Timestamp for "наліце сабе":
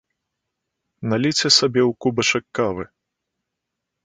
1.11-1.81